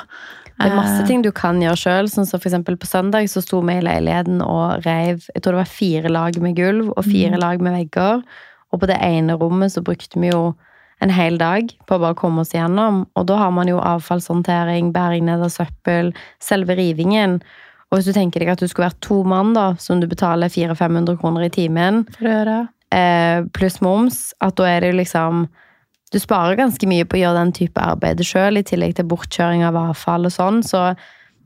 [0.59, 2.09] Det er masse Eh, ting du kan gjøre sjøl.
[2.11, 5.63] Sånn som for på søndag så sto vi i leiligheten og reiv Jeg tror det
[5.63, 7.39] var fire lag med gulv og fire Mhm.
[7.39, 8.23] lag med vegger.
[8.71, 10.55] Og på det ene rommet så brukte vi jo
[11.03, 13.03] en hel dag på å bare komme oss igjennom.
[13.19, 16.13] Og da har man jo avfallshåndtering, bæring ned av søppel,
[16.43, 17.41] selve rivingen.
[17.91, 20.51] Og hvis du tenker deg at du skulle vært to mann, da, som du betaler
[20.53, 22.05] 400-500 kroner i timen,
[22.95, 25.49] eh, pluss moms, at da er det jo liksom
[26.13, 29.63] Du sparer ganske mye på å gjøre den type arbeid sjøl, i tillegg til bortkjøring
[29.65, 30.59] av avfall og sånn.
[30.61, 30.93] Så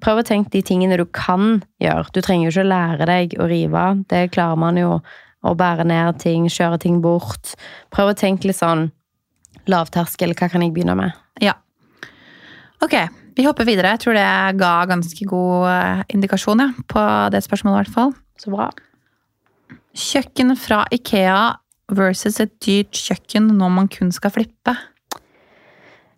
[0.04, 2.12] prøv å tenke de tingene du kan gjøre.
[2.12, 3.86] Du trenger jo ikke å lære deg å rive.
[4.12, 5.00] Det klarer man jo.
[5.48, 7.56] Å bære ned ting, kjøre ting bort.
[7.96, 8.90] Prøv å tenke litt sånn
[9.72, 10.34] lavterskel.
[10.38, 11.16] Hva kan jeg begynne med?
[11.44, 11.54] Ja.
[12.84, 12.94] Ok,
[13.38, 13.96] vi hopper videre.
[13.96, 14.26] Jeg tror det
[14.60, 18.14] ga ganske god eh, indikasjon ja, på det spørsmålet, i hvert fall.
[18.38, 18.68] Så bra.
[19.98, 21.40] Kjøkken fra Ikea
[21.98, 24.76] versus et dyrt kjøkken når man kun skal flippe.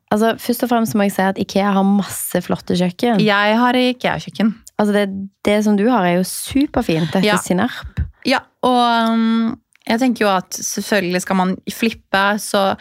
[0.10, 3.22] Altså, Først og fremst må jeg si at Ikea har masse flotte kjøkken.
[3.22, 4.52] Jeg har Ikea-kjøkken.
[4.80, 5.06] Altså, det,
[5.46, 7.12] det som du har, er jo superfint.
[7.14, 7.38] etter Ja.
[7.44, 8.02] Sinerp.
[8.28, 9.54] Ja, og um,
[9.88, 12.74] jeg tenker jo at selvfølgelig skal man flippe, så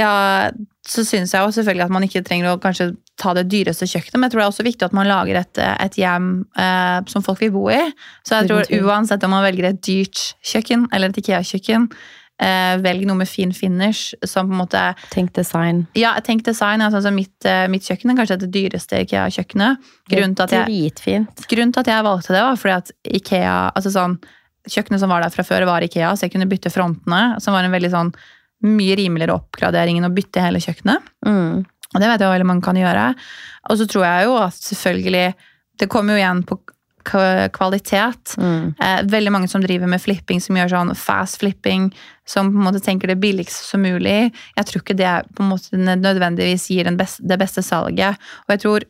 [0.00, 0.54] har,
[0.88, 4.16] så syns jeg jo selvfølgelig at man ikke trenger å kanskje ta det dyreste kjøkkenet,
[4.16, 7.24] men jeg tror det er også viktig at man lager et, et hjem eh, som
[7.24, 7.82] folk vil bo i.
[8.26, 11.86] Så jeg tror uansett om man velger et dyrt kjøkken eller et Ikea-kjøkken,
[12.42, 15.84] eh, velg noe med fin finish som på en måte Tenk design.
[15.98, 16.82] Ja, tenk design.
[16.82, 19.90] Altså, altså mitt, eh, mitt kjøkken er kanskje det dyreste Ikea-kjøkkenet.
[20.10, 20.36] Grunnen
[21.48, 24.22] Grunnen til at jeg valgte det, var fordi at Ikea altså sånn,
[24.62, 27.40] Kjøkkenet som var der fra før, var Ikea, så jeg kunne bytte frontene.
[27.42, 28.12] Som var en veldig sånn
[28.66, 31.08] mye rimeligere oppgradering enn å bytte hele kjøkkenet.
[31.26, 31.62] Mm.
[31.92, 33.08] Og det vet jeg hva veldig mange kan gjøre.
[33.70, 35.26] Og så tror jeg jo at selvfølgelig
[35.80, 36.58] Det kommer jo igjen på
[37.02, 38.34] kvalitet.
[38.38, 38.74] Mm.
[38.78, 41.88] Eh, veldig mange som driver med flipping, som gjør sånn fast flipping,
[42.28, 44.30] som på en måte tenker det billigst som mulig.
[44.56, 48.20] Jeg tror ikke det på en måte nødvendigvis gir den best, det beste salget.
[48.46, 48.86] Og jeg tror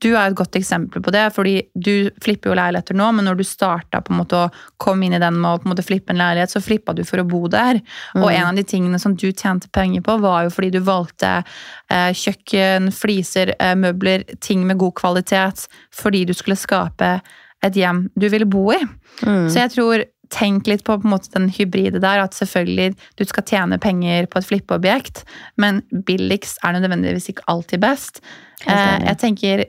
[0.00, 3.40] du er et godt eksempel på det, fordi du flipper jo leiligheter nå, men når
[3.40, 5.84] du starta på en måte å komme inn i den med å på en måte
[5.84, 7.82] flippe en leilighet, så flippa du for å bo der.
[8.16, 11.34] Og en av de tingene som du tjente penger på, var jo fordi du valgte
[11.42, 17.18] eh, kjøkken, fliser, eh, møbler, ting med god kvalitet, fordi du skulle skape
[17.60, 18.80] et hjem du ville bo i.
[19.26, 19.50] Mm.
[19.50, 23.24] Så jeg tror Tenk litt på, på en måte den hybride der, at selvfølgelig du
[23.26, 25.24] skal tjene penger på et flippeobjekt,
[25.58, 28.20] men billigst er nødvendigvis ikke alltid best.
[28.62, 29.64] Eh, jeg tenker,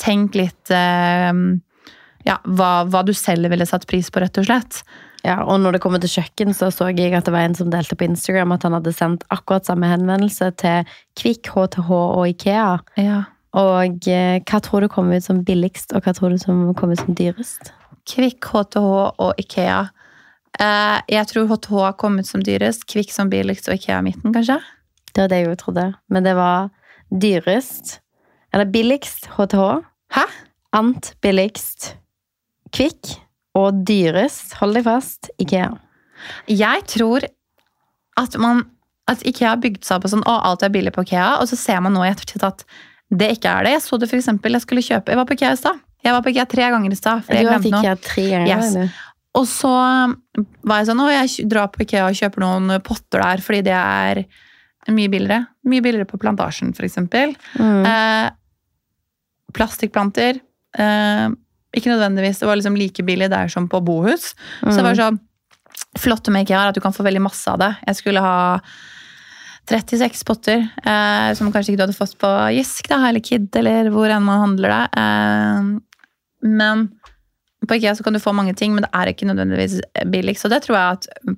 [0.00, 1.32] tenk litt eh,
[2.26, 4.82] ja, hva, hva du selv ville satt pris på, rett og slett.
[5.26, 7.70] Ja, og når det kommer til kjøkken, så så jeg at det var en som
[7.72, 12.76] delte på Instagram at han hadde sendt akkurat samme henvendelse til Kvikk, HTH og Ikea.
[13.00, 13.24] Ja.
[13.56, 16.92] Og eh, hva tror du kom ut som billigst, og hva tror du som kom
[16.92, 17.72] ut som dyrest?
[18.06, 19.82] Kvikk, HTH og Ikea.
[20.60, 24.60] Eh, jeg tror HTH har kommet som dyrest, Kvikk som billigst og Ikea midten, kanskje.
[25.12, 25.86] Det var det jeg jo trodde.
[26.12, 26.68] Men det var
[27.10, 27.98] dyrest
[28.54, 29.62] Eller billigst HTH.
[30.16, 30.26] Hæ?
[30.76, 31.94] Ant billigst
[32.74, 33.16] Kvikk.
[33.56, 35.70] Og dyrest, hold deg fast, Ikea.
[36.50, 37.24] Jeg tror
[38.20, 38.66] at man
[39.08, 41.48] at Ikea har bygd seg opp og sånn, å, alt er billig på Ikea, og
[41.48, 42.64] så ser man nå i ettertid at
[43.14, 43.76] det ikke er det.
[43.76, 45.78] Jeg så det for eksempel, jeg skulle kjøpe, jeg var på Ikea i stad.
[46.04, 47.68] Jeg var på Ikea tre ganger i stad, Du har vært.
[47.70, 48.50] Ikea tre ganger.
[48.50, 48.98] Yes.
[49.36, 49.72] Og så
[50.66, 53.78] var jeg sånn, å, jeg drar på Ikea og kjøper noen potter der, fordi det
[53.78, 54.22] er
[54.94, 55.46] mye billigere.
[55.66, 57.34] Mye billigere på plantasjen, eksempel.
[57.58, 57.86] Mm.
[57.90, 58.28] Eh,
[59.56, 60.40] plastikkplanter.
[60.78, 61.28] Eh,
[61.76, 64.34] ikke nødvendigvis, det var liksom like billig der som på bohus.
[64.62, 65.22] Så det var sånn
[66.00, 67.68] Flott med IKEA at du kan få veldig masse av det.
[67.84, 68.36] Jeg skulle ha
[69.68, 73.90] 36 potter, eh, som kanskje ikke du hadde fått på Gisk da, eller Kid, eller
[73.92, 75.02] hvor enn man handler det.
[75.02, 76.86] Eh, men
[77.66, 79.80] på IKEA så kan du få mange ting, men det er ikke nødvendigvis
[80.12, 80.36] billig.
[80.38, 81.36] Så det tror jeg at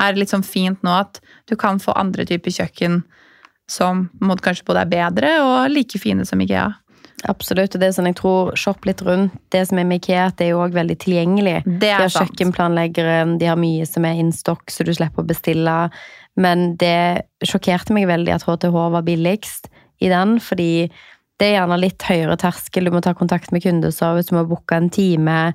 [0.00, 3.02] er litt sånn fint nå, at du kan få andre typer kjøkken
[3.70, 6.70] som måtte kanskje både er bedre og like fine som IKEA.
[7.28, 7.74] Absolutt.
[7.74, 9.34] og det er sånn jeg tror Shopp litt rundt.
[9.52, 11.56] Det som er med Ikea, det er jo også veldig tilgjengelig.
[11.66, 12.30] Det De er har sant.
[12.32, 15.76] kjøkkenplanleggere, de har mye som er in stock, så du slipper å bestille.
[16.40, 19.68] Men det sjokkerte meg veldig at HTH var billigst
[20.00, 20.88] i den, fordi
[21.40, 22.88] det er gjerne litt høyere terskel.
[22.88, 25.52] Du må ta kontakt med kundeservice, du må booke en time.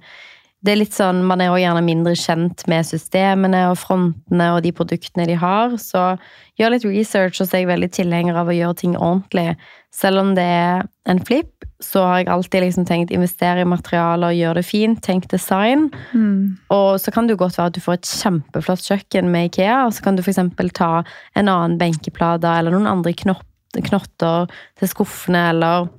[0.65, 4.63] Det er litt sånn, Man er også gjerne mindre kjent med systemene og frontene og
[4.65, 5.75] de produktene de har.
[5.81, 6.15] Så
[6.57, 9.53] gjør litt research, og så er jeg veldig tilhenger av å gjøre ting ordentlig.
[9.93, 11.51] Selv om det er en flip,
[11.83, 15.89] så har jeg alltid liksom tenkt investere i materialer, gjøre det fint, tenk design.
[16.15, 16.55] Mm.
[16.73, 19.83] Og så kan det jo godt være at du får et kjempeflott kjøkken med Ikea,
[19.85, 20.41] og så kan du f.eks.
[20.73, 20.91] ta
[21.35, 25.91] en annen benkeplate eller noen andre knotter til skuffene, eller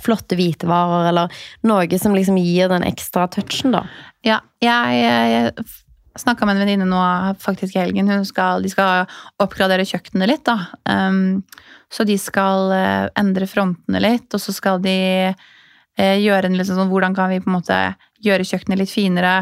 [0.00, 3.84] flotte hvitevarer, eller noe som liksom gir den ekstra touchen, da.
[4.26, 5.66] Ja, jeg, jeg
[6.18, 7.00] snakka med en venninne nå
[7.42, 8.08] faktisk i helgen.
[8.10, 9.06] Hun skal, de skal
[9.42, 10.58] oppgradere kjøkkenet litt, da.
[10.88, 11.42] Um,
[11.94, 14.94] så de skal eh, endre frontene litt, og så skal de
[15.30, 17.76] eh, gjøre en litt sånn Hvordan kan vi på en måte
[18.24, 19.34] gjøre kjøkkenet litt finere?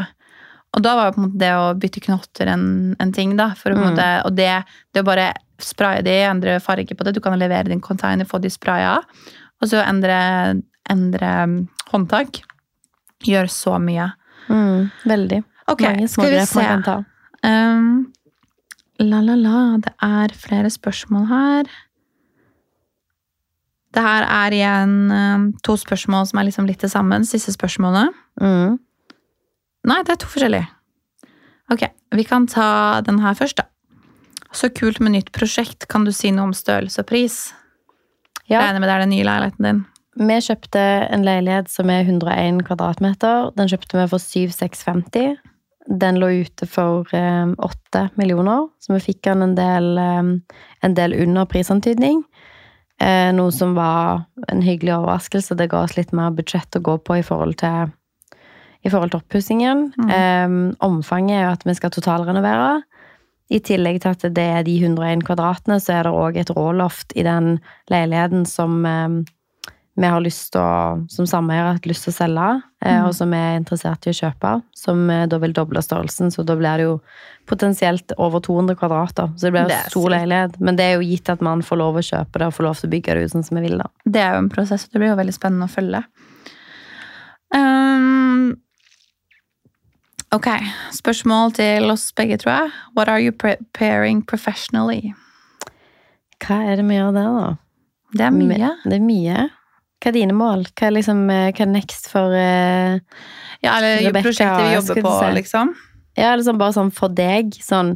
[0.73, 2.65] Og da var jo på en måte det å bytte knotter en,
[3.01, 3.51] en ting, da.
[3.57, 3.83] For å Mm.
[3.87, 4.51] måte, og det,
[4.93, 7.13] det å bare spraye de, endre farge på det.
[7.15, 8.99] Du kan levere din container, få de spraya.
[9.63, 10.17] Og så endre,
[10.91, 11.55] endre um,
[11.93, 12.41] håndtak.
[13.23, 14.09] Gjør så mye.
[14.51, 15.39] Mm, veldig.
[15.71, 16.97] Ok, Mange skal vi smågrep man kan ta.
[17.47, 17.87] Um,
[18.99, 19.63] la, la, la.
[19.85, 21.71] Det er flere spørsmål her.
[23.93, 27.23] Det her er igjen um, to spørsmål som er liksom litt til sammen.
[27.29, 28.11] Siste spørsmålet.
[28.41, 28.79] Mm.
[29.87, 30.67] Nei, det er to forskjellige.
[31.71, 33.69] Ok, vi kan ta den her først, da.
[34.53, 35.87] Så kult med nytt prosjekt.
[35.89, 37.37] Kan du si noe om størrelse og pris?
[38.51, 38.59] Ja.
[38.59, 39.81] Regner med det er den nye leiligheten din.
[40.13, 43.49] Vi kjøpte en leilighet som er 101 kvadratmeter.
[43.57, 45.37] Den kjøpte vi for 7650.
[45.99, 51.15] Den lå ute for eh, 8 millioner, så vi fikk den en del, en del
[51.25, 52.21] under prisantydning.
[53.01, 55.57] Eh, noe som var en hyggelig overraskelse.
[55.57, 57.91] Det ga oss litt mer budsjett å gå på i forhold til,
[58.83, 59.87] i forhold til oppussingen.
[60.07, 62.83] Eh, omfanget er jo at vi skal totalrenovere.
[63.53, 67.13] I tillegg til at det er de 101 kvadratene, så er det òg et råloft
[67.15, 67.59] i den
[67.91, 69.19] leiligheten som eh,
[69.95, 72.51] vi har lyst til å, som sameier har hatt lyst til å selge,
[72.83, 73.05] Mhm.
[73.07, 74.49] og som vi er interessert i å kjøpe.
[74.75, 76.95] Som eh, da vil doble størrelsen, så da blir det jo
[77.47, 79.29] potensielt over 200 kvadrater.
[79.37, 80.15] Så det blir jo Det stor sykt.
[80.17, 80.57] leilighet.
[80.59, 82.75] Men det er jo gitt at man får lov å kjøpe det og får lov
[82.81, 83.87] til å bygge det ut sånn som vi vil, da.
[84.09, 86.03] Det er jo en prosess, og det blir jo veldig spennende å følge.
[87.55, 88.57] Um,
[90.33, 90.49] ok,
[90.95, 92.71] spørsmål til oss begge, tror jeg.
[92.97, 95.13] What are you preparing professionally?
[96.43, 97.51] Hva er det vi gjør der, da?
[98.13, 98.71] Det er mye.
[98.83, 99.45] Det er mye.
[100.03, 100.65] Hva er dine mål?
[100.73, 102.99] Hva er liksom, eh, hva er next for uh,
[103.63, 105.73] Ja, eller Rebecca, prosjektet vi jobber på, liksom.
[106.19, 107.55] Ja, liksom bare sånn for deg.
[107.63, 107.95] Sånn,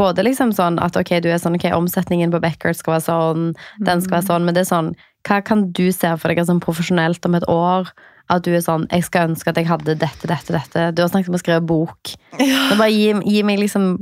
[0.00, 3.52] både liksom sånn at ok, du er sånn, ok, omsetningen på Beckert skal være sånn,
[3.84, 4.94] den skal være sånn, men det er sånn,
[5.28, 7.92] hva kan du se for deg sånn profesjonelt om et år?
[8.30, 10.84] At du er sånn, jeg skal ønske at jeg hadde dette, dette, dette.
[10.94, 12.14] Du har snakket om å skrive bok.
[12.40, 12.74] Ja.
[12.78, 13.96] bare gi, gi meg liksom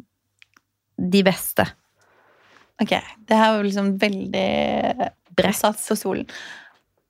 [1.01, 1.65] de beste.
[2.81, 2.93] Ok,
[3.29, 4.49] det her var liksom veldig
[5.37, 6.29] bredt satt på solen.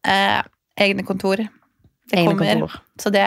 [0.06, 0.40] Eh,
[0.80, 1.42] egne kontor.
[2.10, 2.80] Det Egne kommer, kontor.
[2.98, 3.26] så det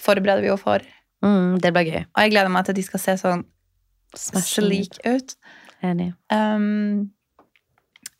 [0.00, 0.82] forbereder vi jo for.
[1.24, 2.02] Mm, det blir gøy.
[2.04, 3.44] Og jeg gleder meg til at de skal se sånn
[4.16, 4.66] Smashing.
[4.66, 5.36] slik ut.
[5.86, 6.10] Enig.
[6.32, 7.10] Um,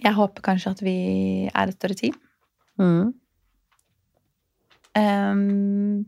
[0.01, 0.95] jeg håper kanskje at vi
[1.51, 2.15] er et større team.
[2.81, 3.11] Mm.
[4.99, 6.07] Um,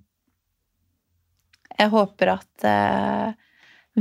[1.78, 3.32] jeg håper at uh,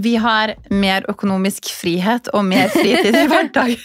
[0.02, 3.78] vi har mer økonomisk frihet og mer fritid i hverdagen.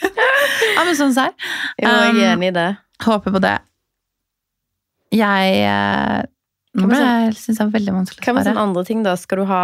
[0.77, 1.35] ja, men sånn serr.
[1.81, 2.69] Jo, jeg er enig i det.
[3.07, 3.57] Håper på det.
[5.15, 6.23] Jeg uh,
[6.77, 9.15] Nå ble jeg synes det er veldig vanskelig Hva med sånne andre ting, da?
[9.17, 9.61] Skal du ha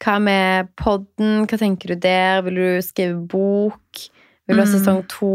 [0.00, 1.42] Hva med podden?
[1.50, 2.40] Hva tenker du der?
[2.46, 4.04] Vil du skrive bok?
[4.48, 4.72] Vil du ha Mm.
[4.72, 5.32] sesong to?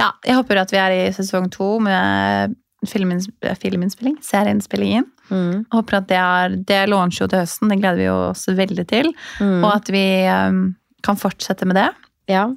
[0.00, 2.54] Ja, jeg håper at vi er i sesong to med
[2.90, 3.28] filminns
[3.60, 4.18] filminnspilling.
[4.24, 5.06] Serieinnspillingen.
[5.30, 5.64] Mm.
[5.72, 9.12] Håper at det er Det launcher jo til høsten, det gleder vi oss veldig til.
[9.40, 9.60] Mm.
[9.62, 10.64] Og at vi um,
[11.04, 11.90] kan fortsette med det.
[12.32, 12.48] Ja.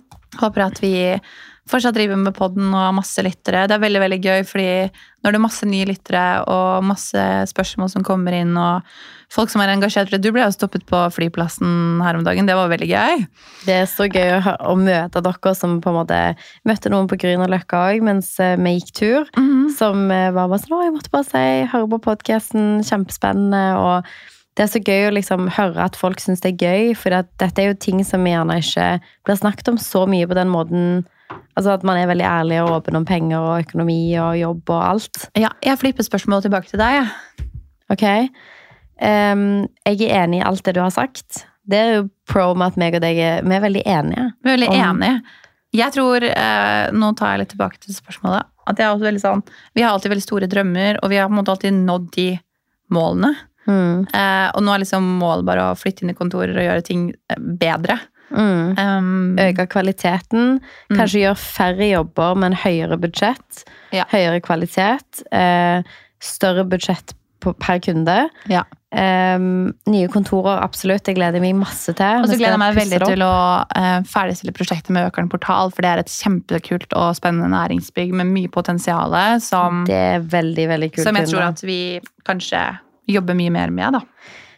[0.42, 0.94] Håper at vi
[1.68, 3.66] fortsatt driver med podden og har masse lyttere.
[3.68, 4.70] Det er veldig veldig gøy, fordi
[5.24, 8.86] når det er masse nye lyttere og masse spørsmål som kommer inn, og
[9.34, 12.48] folk som er engasjert Du ble jo stoppet på flyplassen her om dagen.
[12.48, 13.26] Det var veldig gøy.
[13.68, 16.22] Det er så gøy å, møte dere som på en måte
[16.68, 19.30] møtte noen på Grünerløkka òg mens eh, vi gikk tur.
[19.78, 23.66] Som eh, var bare sånn Å, jeg måtte bare si, høre på podkasten, kjempespennende.
[23.82, 24.08] Og
[24.58, 27.62] det er så gøy å liksom høre at folk syns det er gøy, for dette
[27.62, 28.88] er jo ting som vi gjerne ikke
[29.28, 30.88] blir snakket om så mye på den måten.
[31.58, 34.84] Altså at man er veldig ærlig og åpen om penger og økonomi og jobb og
[34.92, 35.24] alt.
[35.40, 37.00] Ja, jeg flipper spørsmålet tilbake til deg.
[37.02, 37.48] jeg.
[37.90, 38.06] Ok?
[39.02, 41.44] Um, jeg er enig i alt det du har sagt.
[41.68, 44.28] Det er jo pro med at meg og deg er, vi er veldig enige.
[44.44, 45.22] Vi er veldig Om- enige.
[45.76, 48.46] Jeg tror, eh, Nå tar jeg litt tilbake til spørsmålet.
[48.68, 49.44] At jeg er også veldig sånn,
[49.76, 52.40] Vi har alltid veldig store drømmer, og vi har på en måte alltid nådd de
[52.92, 53.36] målene.
[53.68, 54.08] Mm.
[54.14, 57.14] Eh, og nå er liksom målet bare å flytte inn i kontorer og gjøre ting
[57.30, 58.00] eh, bedre.
[58.32, 58.76] Mm.
[58.78, 60.58] Um, Øke kvaliteten.
[60.90, 60.98] Mm.
[60.98, 63.64] Kanskje gjøre færre jobber, men høyere budsjett.
[63.96, 64.08] Ja.
[64.12, 65.24] Høyere kvalitet.
[65.32, 65.86] Eh,
[66.24, 68.18] større budsjett på, per kunde.
[68.52, 68.64] Ja.
[68.88, 71.04] Um, nye kontorer, absolutt.
[71.06, 72.24] Det gleder jeg meg masse til.
[72.24, 73.36] Og så gleder jeg meg veldig til å
[73.68, 78.32] uh, ferdigstille prosjektet med Økeren portal, for det er et kjempekult og spennende næringsbygg med
[78.32, 79.14] mye potensial
[79.44, 81.80] som, som jeg tror at vi
[82.28, 82.64] kanskje
[83.12, 84.00] jobber mye mer med.
[84.00, 84.04] da.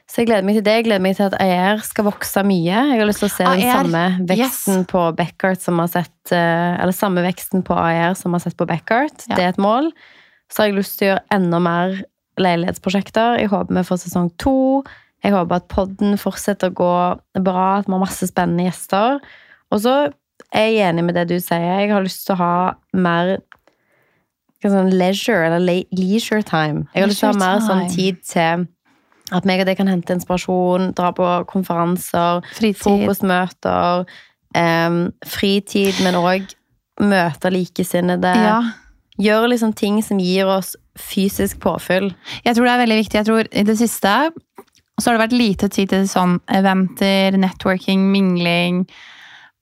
[0.10, 0.74] Så jeg gleder meg til det.
[0.80, 2.78] Jeg gleder meg til at AR skal vokse mye.
[2.90, 6.80] Jeg har lyst til å se den samme veksten på Beckart som har sett eh,
[6.82, 9.28] Eller samme veksten på AR som har sett på Beckart.
[9.28, 9.36] Ja.
[9.38, 9.92] Det er et mål.
[10.50, 12.00] Så har jeg lyst til å gjøre enda mer
[12.42, 13.38] leilighetsprosjekter.
[13.44, 14.56] Jeg håper vi får sesong to.
[15.22, 16.96] Jeg håper at podden fortsetter å gå
[17.44, 19.20] bra, at vi har masse spennende gjester.
[19.70, 19.96] Og så
[20.56, 21.84] er jeg enig med det du sier.
[21.84, 22.54] Jeg har lyst til å ha
[22.98, 23.36] mer
[24.64, 26.88] sånn leisure, eller leisure time.
[26.96, 28.66] Jeg har lyst til å ha mer sånn tid til
[29.36, 32.82] at meg og deg kan hente inspirasjon, dra på konferanser, Fritid.
[32.82, 34.10] frokostmøter,
[34.58, 36.48] Um, fritid, men òg
[37.06, 38.32] møte likesinnede.
[38.34, 38.60] Ja.
[39.20, 42.10] Gjøre liksom ting som gir oss fysisk påfyll.
[42.46, 43.20] Jeg tror det er veldig viktig.
[43.20, 44.16] Jeg tror I det siste
[45.00, 48.82] så har det vært lite tid til sånn eventer, networking, mingling.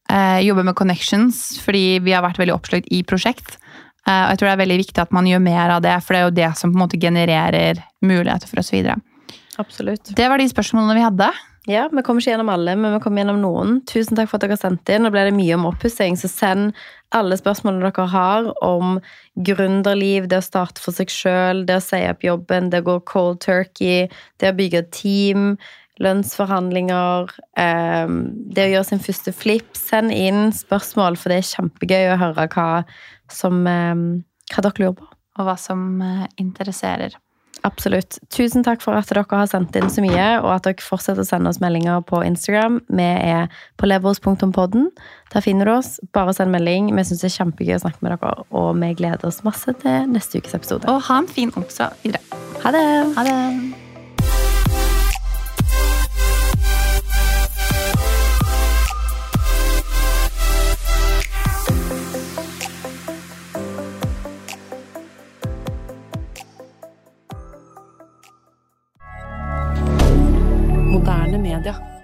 [0.09, 3.59] Eh, jobbe med connections, fordi vi har vært veldig oppslukt i prosjekt.
[4.07, 6.15] Eh, og jeg tror det er veldig viktig at man gjør mer av det, for
[6.15, 8.97] det er jo det som på en måte genererer muligheter for oss videre.
[9.57, 10.15] Absolutt.
[10.15, 11.29] Det var de spørsmålene vi hadde.
[11.67, 13.71] Ja, Vi kommer ikke gjennom alle, men vi kommer gjennom noen.
[13.89, 15.03] Tusen takk for at dere har sendt inn.
[15.03, 16.77] Nå ble det mye om oppussing, så send
[17.17, 19.01] alle spørsmålene dere har om
[19.43, 22.95] gründerliv, det å starte for seg sjøl, det å si opp jobben, det å gå
[23.11, 24.07] cold turkey,
[24.39, 25.57] det å bygge team,
[25.99, 28.17] lønnsforhandlinger, ehm,
[28.53, 29.75] det å gjøre sin første flip.
[29.75, 32.85] Send inn spørsmål, for det er kjempegøy å høre hva,
[33.27, 35.11] som, ehm, hva dere lurer på.
[35.37, 37.19] Og hva som eh, interesserer.
[37.67, 38.19] Absolutt.
[38.33, 41.27] Tusen takk for at dere har sendt inn så mye, og at dere fortsetter å
[41.27, 42.79] sende oss meldinger på Instagram.
[42.87, 44.89] Vi er på levels.podden.
[45.33, 45.97] Der finner du oss.
[46.15, 46.93] Bare send melding.
[46.95, 50.07] Vi syns det er kjempegøy å snakke med dere, og vi gleder oss masse til
[50.13, 50.87] neste ukes episode.
[50.87, 52.23] Og ha en fin onsdag videre.
[52.63, 52.87] Ha det!
[53.17, 53.86] Ha det!
[71.67, 71.96] Twitter.